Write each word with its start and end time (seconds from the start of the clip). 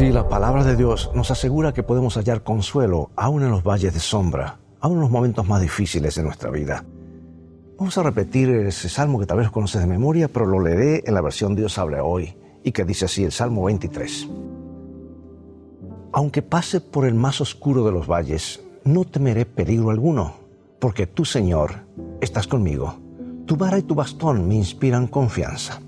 Sí, 0.00 0.12
la 0.12 0.26
palabra 0.26 0.64
de 0.64 0.76
Dios 0.76 1.10
nos 1.14 1.30
asegura 1.30 1.74
que 1.74 1.82
podemos 1.82 2.16
hallar 2.16 2.42
consuelo 2.42 3.10
aún 3.16 3.42
en 3.42 3.50
los 3.50 3.62
valles 3.62 3.92
de 3.92 4.00
sombra, 4.00 4.58
aún 4.80 4.94
en 4.94 5.02
los 5.02 5.10
momentos 5.10 5.46
más 5.46 5.60
difíciles 5.60 6.14
de 6.14 6.22
nuestra 6.22 6.48
vida. 6.48 6.86
Vamos 7.78 7.98
a 7.98 8.02
repetir 8.02 8.48
ese 8.48 8.88
salmo 8.88 9.20
que 9.20 9.26
tal 9.26 9.36
vez 9.36 9.50
conoces 9.50 9.82
de 9.82 9.86
memoria, 9.86 10.28
pero 10.28 10.46
lo 10.46 10.58
leeré 10.58 11.02
en 11.04 11.12
la 11.12 11.20
versión 11.20 11.54
Dios 11.54 11.76
habla 11.76 12.02
hoy, 12.02 12.34
y 12.64 12.72
que 12.72 12.86
dice 12.86 13.04
así 13.04 13.24
el 13.24 13.30
Salmo 13.30 13.64
23. 13.64 14.26
Aunque 16.12 16.40
pase 16.40 16.80
por 16.80 17.04
el 17.04 17.14
más 17.14 17.42
oscuro 17.42 17.84
de 17.84 17.92
los 17.92 18.06
valles, 18.06 18.64
no 18.84 19.04
temeré 19.04 19.44
peligro 19.44 19.90
alguno, 19.90 20.32
porque 20.78 21.06
tú, 21.06 21.26
Señor, 21.26 21.72
estás 22.22 22.46
conmigo. 22.46 22.94
Tu 23.44 23.54
vara 23.54 23.76
y 23.76 23.82
tu 23.82 23.94
bastón 23.94 24.48
me 24.48 24.54
inspiran 24.54 25.08
confianza. 25.08 25.82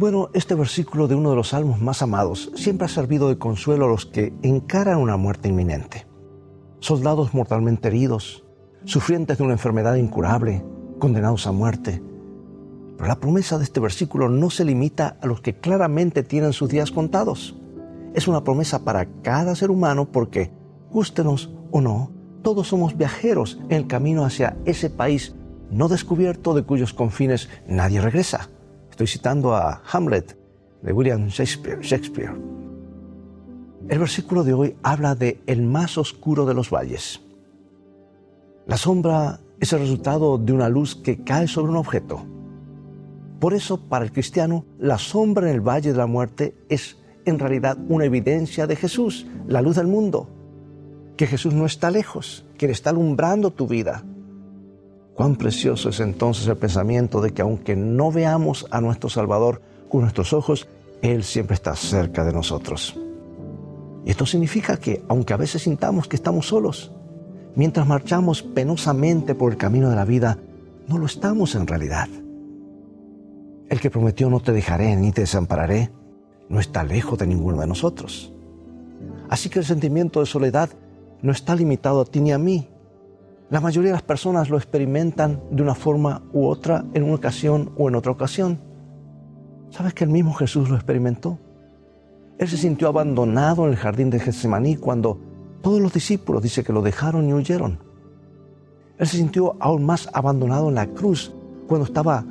Bueno, 0.00 0.30
este 0.32 0.54
versículo 0.54 1.08
de 1.08 1.14
uno 1.14 1.28
de 1.28 1.36
los 1.36 1.48
salmos 1.48 1.78
más 1.78 2.00
amados 2.00 2.50
siempre 2.54 2.86
ha 2.86 2.88
servido 2.88 3.28
de 3.28 3.36
consuelo 3.36 3.84
a 3.84 3.88
los 3.90 4.06
que 4.06 4.32
encaran 4.40 4.96
una 4.96 5.18
muerte 5.18 5.50
inminente. 5.50 6.06
Soldados 6.78 7.34
mortalmente 7.34 7.88
heridos, 7.88 8.42
sufrientes 8.86 9.36
de 9.36 9.44
una 9.44 9.52
enfermedad 9.52 9.96
incurable, 9.96 10.64
condenados 10.98 11.46
a 11.46 11.52
muerte. 11.52 12.02
Pero 12.96 13.08
la 13.08 13.20
promesa 13.20 13.58
de 13.58 13.64
este 13.64 13.78
versículo 13.78 14.30
no 14.30 14.48
se 14.48 14.64
limita 14.64 15.18
a 15.20 15.26
los 15.26 15.42
que 15.42 15.58
claramente 15.58 16.22
tienen 16.22 16.54
sus 16.54 16.70
días 16.70 16.90
contados. 16.90 17.54
Es 18.14 18.26
una 18.26 18.42
promesa 18.42 18.82
para 18.86 19.04
cada 19.20 19.54
ser 19.54 19.70
humano 19.70 20.10
porque, 20.10 20.50
gústenos 20.90 21.52
o 21.72 21.82
no, 21.82 22.10
todos 22.40 22.68
somos 22.68 22.96
viajeros 22.96 23.60
en 23.68 23.72
el 23.72 23.86
camino 23.86 24.24
hacia 24.24 24.56
ese 24.64 24.88
país 24.88 25.34
no 25.70 25.88
descubierto 25.88 26.54
de 26.54 26.62
cuyos 26.62 26.94
confines 26.94 27.50
nadie 27.68 28.00
regresa. 28.00 28.48
Estoy 29.00 29.16
citando 29.16 29.54
a 29.54 29.80
Hamlet 29.90 30.36
de 30.82 30.92
William 30.92 31.28
Shakespeare. 31.28 32.34
El 33.88 33.98
versículo 33.98 34.44
de 34.44 34.52
hoy 34.52 34.76
habla 34.82 35.14
de 35.14 35.40
el 35.46 35.62
más 35.62 35.96
oscuro 35.96 36.44
de 36.44 36.52
los 36.52 36.68
valles. 36.68 37.22
La 38.66 38.76
sombra 38.76 39.40
es 39.58 39.72
el 39.72 39.78
resultado 39.78 40.36
de 40.36 40.52
una 40.52 40.68
luz 40.68 40.96
que 40.96 41.24
cae 41.24 41.48
sobre 41.48 41.70
un 41.70 41.78
objeto. 41.78 42.26
Por 43.38 43.54
eso, 43.54 43.88
para 43.88 44.04
el 44.04 44.12
cristiano, 44.12 44.66
la 44.78 44.98
sombra 44.98 45.48
en 45.48 45.54
el 45.54 45.66
valle 45.66 45.92
de 45.92 45.98
la 45.98 46.06
muerte 46.06 46.54
es 46.68 46.98
en 47.24 47.38
realidad 47.38 47.78
una 47.88 48.04
evidencia 48.04 48.66
de 48.66 48.76
Jesús, 48.76 49.26
la 49.48 49.62
luz 49.62 49.76
del 49.76 49.86
mundo. 49.86 50.28
Que 51.16 51.26
Jesús 51.26 51.54
no 51.54 51.64
está 51.64 51.90
lejos, 51.90 52.44
que 52.58 52.66
Él 52.66 52.72
está 52.72 52.90
alumbrando 52.90 53.50
tu 53.50 53.66
vida, 53.66 54.04
Cuán 55.20 55.36
precioso 55.36 55.90
es 55.90 56.00
entonces 56.00 56.46
el 56.46 56.56
pensamiento 56.56 57.20
de 57.20 57.32
que 57.32 57.42
aunque 57.42 57.76
no 57.76 58.10
veamos 58.10 58.64
a 58.70 58.80
nuestro 58.80 59.10
Salvador 59.10 59.60
con 59.90 60.00
nuestros 60.00 60.32
ojos, 60.32 60.66
Él 61.02 61.24
siempre 61.24 61.56
está 61.56 61.76
cerca 61.76 62.24
de 62.24 62.32
nosotros. 62.32 62.98
Y 64.06 64.12
esto 64.12 64.24
significa 64.24 64.78
que 64.78 65.02
aunque 65.08 65.34
a 65.34 65.36
veces 65.36 65.64
sintamos 65.64 66.08
que 66.08 66.16
estamos 66.16 66.46
solos, 66.46 66.92
mientras 67.54 67.86
marchamos 67.86 68.42
penosamente 68.42 69.34
por 69.34 69.52
el 69.52 69.58
camino 69.58 69.90
de 69.90 69.96
la 69.96 70.06
vida, 70.06 70.38
no 70.88 70.96
lo 70.96 71.04
estamos 71.04 71.54
en 71.54 71.66
realidad. 71.66 72.08
El 73.68 73.78
que 73.78 73.90
prometió 73.90 74.30
no 74.30 74.40
te 74.40 74.52
dejaré 74.52 74.96
ni 74.96 75.12
te 75.12 75.20
desampararé, 75.20 75.90
no 76.48 76.60
está 76.60 76.82
lejos 76.82 77.18
de 77.18 77.26
ninguno 77.26 77.60
de 77.60 77.66
nosotros. 77.66 78.32
Así 79.28 79.50
que 79.50 79.58
el 79.58 79.66
sentimiento 79.66 80.20
de 80.20 80.24
soledad 80.24 80.70
no 81.20 81.30
está 81.30 81.54
limitado 81.54 82.00
a 82.00 82.06
ti 82.06 82.22
ni 82.22 82.32
a 82.32 82.38
mí, 82.38 82.70
la 83.50 83.60
mayoría 83.60 83.90
de 83.90 83.94
las 83.94 84.02
personas 84.02 84.48
lo 84.48 84.56
experimentan 84.56 85.40
de 85.50 85.62
una 85.62 85.74
forma 85.74 86.22
u 86.32 86.46
otra, 86.46 86.84
en 86.94 87.02
una 87.02 87.16
ocasión 87.16 87.72
o 87.76 87.88
en 87.88 87.96
otra 87.96 88.12
ocasión. 88.12 88.60
¿Sabes 89.70 89.92
que 89.92 90.04
el 90.04 90.10
mismo 90.10 90.32
Jesús 90.34 90.68
lo 90.68 90.76
experimentó? 90.76 91.38
Él 92.38 92.48
se 92.48 92.56
sintió 92.56 92.86
abandonado 92.88 93.64
en 93.64 93.72
el 93.72 93.76
jardín 93.76 94.08
de 94.08 94.20
Getsemaní 94.20 94.76
cuando 94.76 95.18
todos 95.62 95.80
los 95.80 95.92
discípulos 95.92 96.42
dice 96.42 96.62
que 96.62 96.72
lo 96.72 96.80
dejaron 96.80 97.28
y 97.28 97.34
huyeron. 97.34 97.80
Él 98.98 99.06
se 99.08 99.16
sintió 99.16 99.56
aún 99.58 99.84
más 99.84 100.08
abandonado 100.12 100.68
en 100.68 100.76
la 100.76 100.86
cruz 100.86 101.32
cuando 101.66 101.86
estaba 101.86 102.24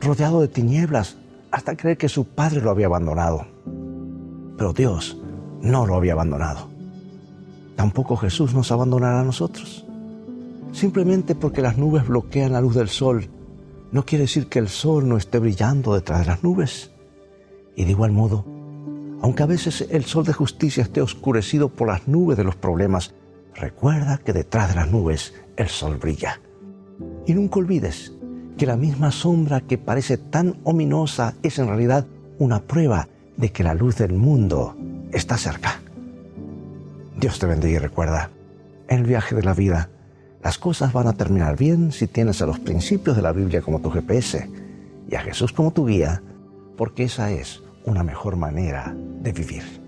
rodeado 0.00 0.40
de 0.40 0.48
tinieblas 0.48 1.16
hasta 1.50 1.76
creer 1.76 1.98
que 1.98 2.08
su 2.08 2.24
padre 2.24 2.60
lo 2.60 2.70
había 2.70 2.86
abandonado. 2.86 3.46
Pero 4.56 4.72
Dios 4.72 5.18
no 5.60 5.86
lo 5.86 5.96
había 5.96 6.12
abandonado. 6.12 6.68
Tampoco 7.74 8.16
Jesús 8.16 8.54
nos 8.54 8.70
abandonará 8.70 9.20
a 9.20 9.24
nosotros. 9.24 9.84
Simplemente 10.74 11.36
porque 11.36 11.62
las 11.62 11.78
nubes 11.78 12.04
bloquean 12.04 12.52
la 12.52 12.60
luz 12.60 12.74
del 12.74 12.88
sol, 12.88 13.28
no 13.92 14.04
quiere 14.04 14.24
decir 14.24 14.48
que 14.48 14.58
el 14.58 14.68
sol 14.68 15.08
no 15.08 15.16
esté 15.16 15.38
brillando 15.38 15.94
detrás 15.94 16.18
de 16.20 16.26
las 16.26 16.42
nubes. 16.42 16.90
Y 17.76 17.84
de 17.84 17.92
igual 17.92 18.10
modo, 18.10 18.44
aunque 19.22 19.44
a 19.44 19.46
veces 19.46 19.86
el 19.88 20.04
sol 20.04 20.24
de 20.24 20.32
justicia 20.32 20.82
esté 20.82 21.00
oscurecido 21.00 21.68
por 21.68 21.86
las 21.86 22.08
nubes 22.08 22.36
de 22.36 22.42
los 22.42 22.56
problemas, 22.56 23.14
recuerda 23.54 24.18
que 24.18 24.32
detrás 24.32 24.70
de 24.70 24.74
las 24.74 24.90
nubes 24.90 25.34
el 25.56 25.68
sol 25.68 25.96
brilla. 25.96 26.40
Y 27.24 27.34
nunca 27.34 27.60
olvides 27.60 28.12
que 28.58 28.66
la 28.66 28.76
misma 28.76 29.12
sombra 29.12 29.60
que 29.60 29.78
parece 29.78 30.18
tan 30.18 30.58
ominosa 30.64 31.34
es 31.44 31.60
en 31.60 31.68
realidad 31.68 32.04
una 32.40 32.60
prueba 32.60 33.08
de 33.36 33.52
que 33.52 33.62
la 33.62 33.74
luz 33.74 33.98
del 33.98 34.14
mundo 34.14 34.76
está 35.12 35.38
cerca. 35.38 35.80
Dios 37.16 37.38
te 37.38 37.46
bendiga 37.46 37.76
y 37.76 37.78
recuerda, 37.78 38.30
el 38.88 39.04
viaje 39.04 39.36
de 39.36 39.42
la 39.44 39.54
vida, 39.54 39.88
las 40.44 40.58
cosas 40.58 40.92
van 40.92 41.06
a 41.06 41.14
terminar 41.14 41.56
bien 41.56 41.90
si 41.90 42.06
tienes 42.06 42.42
a 42.42 42.46
los 42.46 42.58
principios 42.58 43.16
de 43.16 43.22
la 43.22 43.32
Biblia 43.32 43.62
como 43.62 43.80
tu 43.80 43.90
GPS 43.90 44.46
y 45.10 45.14
a 45.14 45.20
Jesús 45.20 45.54
como 45.54 45.72
tu 45.72 45.86
guía, 45.86 46.22
porque 46.76 47.04
esa 47.04 47.30
es 47.30 47.62
una 47.86 48.02
mejor 48.02 48.36
manera 48.36 48.94
de 48.94 49.32
vivir. 49.32 49.83